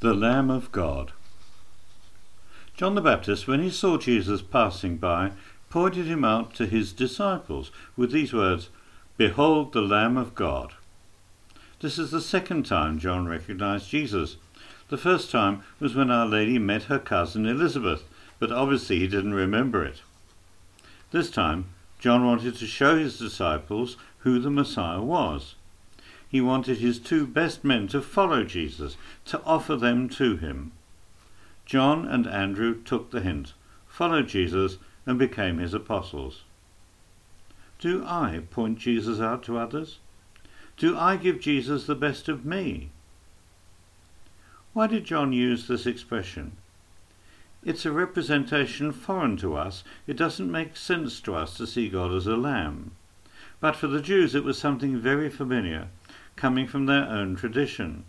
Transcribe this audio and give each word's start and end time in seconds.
The 0.00 0.12
Lamb 0.12 0.50
of 0.50 0.70
God. 0.72 1.12
John 2.74 2.94
the 2.94 3.00
Baptist, 3.00 3.48
when 3.48 3.62
he 3.62 3.70
saw 3.70 3.96
Jesus 3.96 4.42
passing 4.42 4.98
by, 4.98 5.32
pointed 5.70 6.04
him 6.04 6.22
out 6.22 6.54
to 6.56 6.66
his 6.66 6.92
disciples 6.92 7.70
with 7.96 8.12
these 8.12 8.34
words, 8.34 8.68
Behold 9.16 9.72
the 9.72 9.80
Lamb 9.80 10.18
of 10.18 10.34
God. 10.34 10.74
This 11.80 11.98
is 11.98 12.10
the 12.10 12.20
second 12.20 12.66
time 12.66 12.98
John 12.98 13.26
recognized 13.26 13.88
Jesus. 13.88 14.36
The 14.90 14.98
first 14.98 15.30
time 15.30 15.62
was 15.80 15.94
when 15.94 16.10
Our 16.10 16.26
Lady 16.26 16.58
met 16.58 16.84
her 16.84 16.98
cousin 16.98 17.46
Elizabeth, 17.46 18.04
but 18.38 18.52
obviously 18.52 18.98
he 18.98 19.08
didn't 19.08 19.32
remember 19.32 19.82
it. 19.82 20.02
This 21.10 21.30
time, 21.30 21.68
John 21.98 22.26
wanted 22.26 22.56
to 22.56 22.66
show 22.66 22.98
his 22.98 23.18
disciples 23.18 23.96
who 24.18 24.40
the 24.40 24.50
Messiah 24.50 25.00
was. 25.00 25.54
He 26.28 26.40
wanted 26.40 26.78
his 26.78 26.98
two 26.98 27.26
best 27.26 27.64
men 27.64 27.88
to 27.88 28.02
follow 28.02 28.44
Jesus, 28.44 28.96
to 29.26 29.42
offer 29.44 29.76
them 29.76 30.08
to 30.10 30.36
him. 30.36 30.72
John 31.64 32.06
and 32.06 32.26
Andrew 32.26 32.82
took 32.82 33.10
the 33.10 33.20
hint, 33.20 33.54
followed 33.86 34.28
Jesus, 34.28 34.78
and 35.06 35.18
became 35.18 35.58
his 35.58 35.72
apostles. 35.72 36.42
Do 37.78 38.04
I 38.04 38.42
point 38.50 38.78
Jesus 38.78 39.20
out 39.20 39.42
to 39.44 39.58
others? 39.58 39.98
Do 40.76 40.96
I 40.96 41.16
give 41.16 41.40
Jesus 41.40 41.86
the 41.86 41.94
best 41.94 42.28
of 42.28 42.44
me? 42.44 42.90
Why 44.72 44.86
did 44.86 45.04
John 45.04 45.32
use 45.32 45.68
this 45.68 45.86
expression? 45.86 46.52
It's 47.64 47.86
a 47.86 47.90
representation 47.90 48.92
foreign 48.92 49.36
to 49.38 49.56
us. 49.56 49.82
It 50.06 50.16
doesn't 50.16 50.52
make 50.52 50.76
sense 50.76 51.20
to 51.22 51.34
us 51.34 51.56
to 51.56 51.66
see 51.66 51.88
God 51.88 52.12
as 52.12 52.26
a 52.26 52.36
lamb. 52.36 52.92
But 53.58 53.74
for 53.74 53.86
the 53.86 54.02
Jews 54.02 54.34
it 54.34 54.44
was 54.44 54.58
something 54.58 54.98
very 54.98 55.30
familiar, 55.30 55.88
coming 56.36 56.66
from 56.66 56.86
their 56.86 57.08
own 57.08 57.34
tradition. 57.34 58.04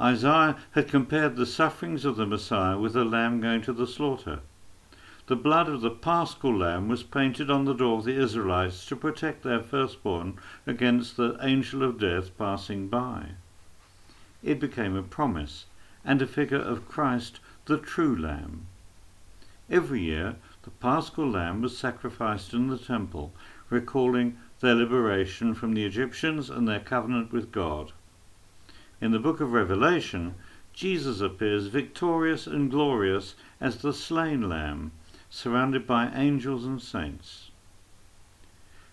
Isaiah 0.00 0.56
had 0.72 0.88
compared 0.88 1.36
the 1.36 1.46
sufferings 1.46 2.04
of 2.04 2.16
the 2.16 2.26
Messiah 2.26 2.78
with 2.78 2.96
a 2.96 3.04
lamb 3.04 3.40
going 3.40 3.62
to 3.62 3.72
the 3.72 3.86
slaughter. 3.86 4.40
The 5.26 5.36
blood 5.36 5.68
of 5.68 5.80
the 5.80 5.90
paschal 5.90 6.56
lamb 6.56 6.88
was 6.88 7.02
painted 7.02 7.50
on 7.50 7.64
the 7.64 7.74
door 7.74 7.98
of 7.98 8.04
the 8.04 8.20
Israelites 8.20 8.86
to 8.86 8.96
protect 8.96 9.42
their 9.42 9.60
firstborn 9.60 10.38
against 10.66 11.16
the 11.16 11.36
angel 11.40 11.82
of 11.82 11.98
death 11.98 12.36
passing 12.36 12.88
by 12.88 13.30
it 14.46 14.60
became 14.60 14.94
a 14.94 15.02
promise 15.02 15.66
and 16.04 16.22
a 16.22 16.26
figure 16.26 16.60
of 16.60 16.86
Christ, 16.86 17.40
the 17.64 17.78
true 17.78 18.14
Lamb. 18.14 18.68
Every 19.68 20.02
year, 20.02 20.36
the 20.62 20.70
Paschal 20.70 21.28
Lamb 21.28 21.62
was 21.62 21.76
sacrificed 21.76 22.54
in 22.54 22.68
the 22.68 22.78
temple, 22.78 23.32
recalling 23.68 24.38
their 24.60 24.74
liberation 24.74 25.54
from 25.54 25.74
the 25.74 25.84
Egyptians 25.84 26.48
and 26.48 26.66
their 26.66 26.80
covenant 26.80 27.32
with 27.32 27.52
God. 27.52 27.92
In 29.00 29.10
the 29.12 29.18
book 29.18 29.40
of 29.40 29.52
Revelation, 29.52 30.34
Jesus 30.72 31.20
appears 31.20 31.66
victorious 31.66 32.46
and 32.46 32.70
glorious 32.70 33.34
as 33.60 33.82
the 33.82 33.92
slain 33.92 34.48
Lamb, 34.48 34.92
surrounded 35.28 35.86
by 35.86 36.10
angels 36.14 36.64
and 36.64 36.80
saints. 36.80 37.50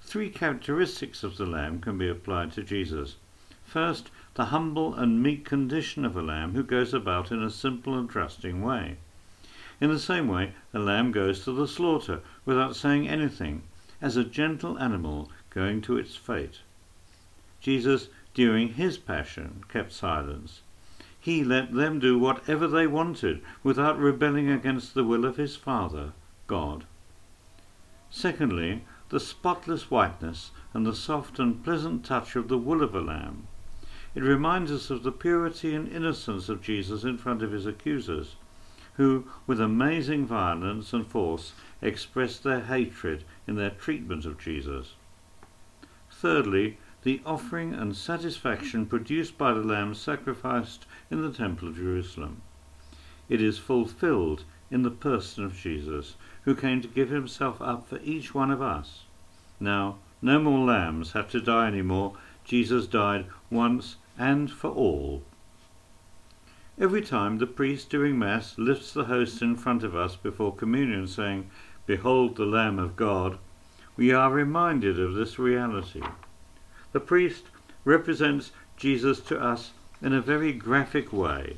Three 0.00 0.30
characteristics 0.30 1.22
of 1.22 1.36
the 1.36 1.46
Lamb 1.46 1.80
can 1.80 1.98
be 1.98 2.08
applied 2.08 2.52
to 2.52 2.62
Jesus. 2.62 3.16
First, 3.64 4.10
the 4.34 4.46
humble 4.46 4.94
and 4.94 5.22
meek 5.22 5.44
condition 5.44 6.04
of 6.04 6.16
a 6.16 6.22
lamb 6.22 6.54
who 6.54 6.62
goes 6.62 6.94
about 6.94 7.32
in 7.32 7.42
a 7.42 7.50
simple 7.50 7.98
and 7.98 8.08
trusting 8.08 8.62
way. 8.62 8.98
In 9.80 9.90
the 9.90 9.98
same 9.98 10.28
way, 10.28 10.52
a 10.72 10.78
lamb 10.78 11.12
goes 11.12 11.44
to 11.44 11.52
the 11.52 11.68
slaughter 11.68 12.20
without 12.44 12.76
saying 12.76 13.08
anything, 13.08 13.62
as 14.00 14.16
a 14.16 14.24
gentle 14.24 14.78
animal 14.78 15.30
going 15.50 15.80
to 15.82 15.96
its 15.96 16.16
fate. 16.16 16.60
Jesus, 17.60 18.08
during 18.34 18.74
his 18.74 18.98
passion, 18.98 19.64
kept 19.68 19.92
silence. 19.92 20.62
He 21.20 21.42
let 21.42 21.74
them 21.74 21.98
do 21.98 22.18
whatever 22.18 22.66
they 22.66 22.86
wanted 22.86 23.42
without 23.62 23.98
rebelling 23.98 24.48
against 24.48 24.94
the 24.94 25.04
will 25.04 25.24
of 25.24 25.36
his 25.36 25.56
Father, 25.56 26.12
God. 26.46 26.84
Secondly, 28.10 28.84
the 29.10 29.20
spotless 29.20 29.90
whiteness 29.90 30.50
and 30.72 30.86
the 30.86 30.94
soft 30.94 31.38
and 31.38 31.64
pleasant 31.64 32.04
touch 32.04 32.36
of 32.36 32.48
the 32.48 32.58
wool 32.58 32.82
of 32.82 32.94
a 32.94 33.00
lamb. 33.00 33.46
It 34.14 34.22
reminds 34.22 34.70
us 34.70 34.90
of 34.90 35.02
the 35.02 35.12
purity 35.12 35.74
and 35.74 35.88
innocence 35.88 36.48
of 36.48 36.62
Jesus 36.62 37.04
in 37.04 37.18
front 37.18 37.42
of 37.42 37.52
his 37.52 37.66
accusers, 37.66 38.36
who, 38.94 39.26
with 39.46 39.60
amazing 39.60 40.26
violence 40.26 40.92
and 40.92 41.06
force, 41.06 41.52
expressed 41.82 42.42
their 42.42 42.60
hatred 42.60 43.24
in 43.46 43.56
their 43.56 43.70
treatment 43.70 44.24
of 44.24 44.38
Jesus. 44.38 44.94
Thirdly, 46.20 46.78
the 47.04 47.20
offering 47.24 47.72
and 47.74 47.96
satisfaction 47.96 48.86
produced 48.86 49.38
by 49.38 49.52
the 49.52 49.62
lamb 49.62 49.94
sacrificed 49.94 50.84
in 51.12 51.22
the 51.22 51.32
Temple 51.32 51.68
of 51.68 51.76
Jerusalem. 51.76 52.42
It 53.28 53.40
is 53.40 53.58
fulfilled 53.58 54.42
in 54.68 54.82
the 54.82 54.90
person 54.90 55.44
of 55.44 55.54
Jesus, 55.54 56.16
who 56.42 56.56
came 56.56 56.80
to 56.80 56.88
give 56.88 57.10
himself 57.10 57.62
up 57.62 57.88
for 57.88 58.00
each 58.02 58.34
one 58.34 58.50
of 58.50 58.60
us. 58.60 59.04
Now, 59.60 59.98
no 60.20 60.40
more 60.40 60.66
lambs 60.66 61.12
have 61.12 61.30
to 61.30 61.40
die 61.40 61.68
any 61.68 61.82
more. 61.82 62.16
Jesus 62.44 62.88
died 62.88 63.26
once 63.48 63.94
and 64.18 64.50
for 64.50 64.70
all. 64.70 65.22
Every 66.80 67.02
time 67.02 67.38
the 67.38 67.46
priest 67.46 67.90
during 67.90 68.18
Mass 68.18 68.58
lifts 68.58 68.92
the 68.92 69.04
host 69.04 69.40
in 69.40 69.54
front 69.54 69.84
of 69.84 69.94
us 69.94 70.16
before 70.16 70.52
communion, 70.52 71.06
saying, 71.06 71.48
Behold 71.86 72.34
the 72.34 72.44
Lamb 72.44 72.80
of 72.80 72.96
God, 72.96 73.38
we 73.98 74.12
are 74.12 74.30
reminded 74.30 74.98
of 74.98 75.14
this 75.14 75.40
reality. 75.40 76.00
The 76.92 77.00
priest 77.00 77.46
represents 77.84 78.52
Jesus 78.76 79.18
to 79.22 79.38
us 79.38 79.72
in 80.00 80.12
a 80.12 80.20
very 80.20 80.52
graphic 80.52 81.12
way. 81.12 81.56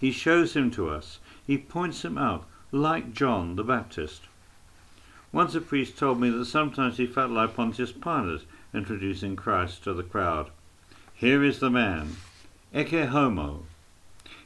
He 0.00 0.10
shows 0.10 0.56
him 0.56 0.70
to 0.72 0.88
us, 0.88 1.18
he 1.46 1.58
points 1.58 2.02
him 2.02 2.16
out, 2.16 2.46
like 2.72 3.12
John 3.12 3.56
the 3.56 3.62
Baptist. 3.62 4.22
Once 5.32 5.54
a 5.54 5.60
priest 5.60 5.98
told 5.98 6.18
me 6.18 6.30
that 6.30 6.46
sometimes 6.46 6.96
he 6.96 7.06
felt 7.06 7.30
like 7.30 7.54
Pontius 7.54 7.92
Pilate 7.92 8.46
introducing 8.72 9.36
Christ 9.36 9.84
to 9.84 9.92
the 9.92 10.02
crowd. 10.02 10.48
Here 11.12 11.44
is 11.44 11.58
the 11.58 11.70
man, 11.70 12.16
Ecce 12.74 13.08
homo. 13.08 13.64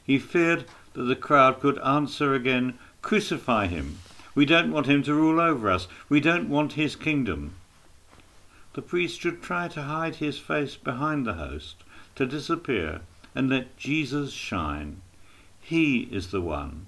He 0.03 0.19
feared 0.19 0.65
that 0.93 1.03
the 1.03 1.15
crowd 1.15 1.61
could 1.61 1.79
answer 1.79 2.33
again, 2.33 2.77
Crucify 3.01 3.67
him. 3.67 3.99
We 4.33 4.45
don't 4.45 4.71
want 4.71 4.87
him 4.87 5.03
to 5.03 5.13
rule 5.13 5.39
over 5.39 5.69
us. 5.69 5.87
We 6.07 6.19
don't 6.19 6.49
want 6.49 6.73
his 6.73 6.95
kingdom. 6.95 7.55
The 8.73 8.81
priest 8.81 9.19
should 9.19 9.41
try 9.41 9.67
to 9.69 9.83
hide 9.83 10.15
his 10.15 10.39
face 10.39 10.77
behind 10.77 11.25
the 11.25 11.33
host, 11.33 11.83
to 12.15 12.25
disappear, 12.25 13.01
and 13.35 13.49
let 13.49 13.77
Jesus 13.77 14.31
shine. 14.31 15.01
He 15.59 16.03
is 16.11 16.31
the 16.31 16.41
one. 16.41 16.85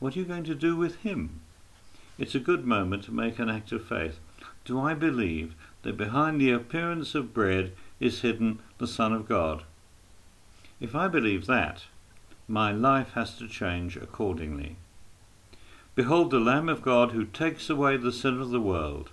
What 0.00 0.16
are 0.16 0.18
you 0.18 0.24
going 0.24 0.44
to 0.44 0.54
do 0.54 0.76
with 0.76 0.96
him? 0.96 1.40
It's 2.18 2.34
a 2.34 2.40
good 2.40 2.66
moment 2.66 3.04
to 3.04 3.12
make 3.12 3.38
an 3.38 3.48
act 3.48 3.72
of 3.72 3.86
faith. 3.86 4.18
Do 4.64 4.80
I 4.80 4.94
believe 4.94 5.54
that 5.82 5.96
behind 5.96 6.40
the 6.40 6.50
appearance 6.50 7.14
of 7.14 7.32
bread 7.32 7.72
is 8.00 8.22
hidden 8.22 8.58
the 8.78 8.88
Son 8.88 9.12
of 9.12 9.28
God. 9.28 9.62
If 10.80 10.96
I 10.96 11.06
believe 11.06 11.46
that, 11.46 11.84
my 12.48 12.72
life 12.72 13.12
has 13.12 13.38
to 13.38 13.46
change 13.48 13.96
accordingly. 13.96 14.76
Behold 15.96 16.30
the 16.30 16.38
Lamb 16.38 16.68
of 16.68 16.82
God 16.82 17.12
who 17.12 17.24
takes 17.24 17.70
away 17.70 17.96
the 17.96 18.12
sin 18.12 18.38
of 18.38 18.50
the 18.50 18.60
world. 18.60 19.08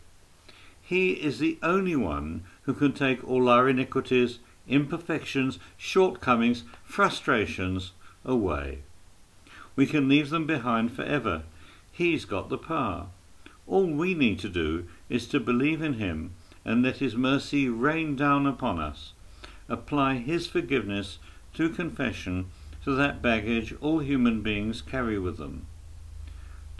He 0.81 1.11
is 1.11 1.39
the 1.39 1.57
only 1.63 1.95
one 1.95 2.43
who 2.63 2.73
can 2.73 2.91
take 2.91 3.23
all 3.23 3.47
our 3.47 3.69
iniquities, 3.69 4.39
imperfections, 4.67 5.59
shortcomings, 5.77 6.65
frustrations 6.83 7.93
away. 8.25 8.79
We 9.77 9.85
can 9.85 10.09
leave 10.09 10.29
them 10.29 10.45
behind 10.45 10.91
forever. 10.91 11.43
He's 11.89 12.25
got 12.25 12.49
the 12.49 12.57
power. 12.57 13.05
All 13.65 13.87
we 13.87 14.13
need 14.13 14.39
to 14.39 14.49
do 14.49 14.85
is 15.07 15.25
to 15.27 15.39
believe 15.39 15.81
in 15.81 15.93
him 15.93 16.31
and 16.65 16.83
let 16.83 16.97
his 16.97 17.15
mercy 17.15 17.69
rain 17.69 18.17
down 18.17 18.45
upon 18.45 18.79
us. 18.79 19.13
Apply 19.69 20.15
his 20.15 20.47
forgiveness 20.47 21.19
through 21.53 21.75
confession 21.75 22.47
to 22.83 22.93
that 22.95 23.21
baggage 23.21 23.73
all 23.79 23.99
human 23.99 24.41
beings 24.41 24.81
carry 24.81 25.17
with 25.17 25.37
them. 25.37 25.67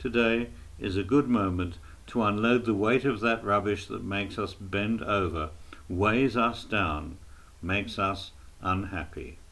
Today 0.03 0.49
is 0.81 0.97
a 0.97 1.03
good 1.03 1.29
moment 1.29 1.77
to 2.07 2.23
unload 2.23 2.65
the 2.65 2.73
weight 2.73 3.05
of 3.05 3.21
that 3.21 3.41
rubbish 3.41 3.85
that 3.85 4.03
makes 4.03 4.37
us 4.37 4.53
bend 4.53 5.01
over, 5.01 5.51
weighs 5.87 6.35
us 6.35 6.65
down, 6.65 7.17
makes 7.61 7.97
us 7.97 8.31
unhappy. 8.61 9.39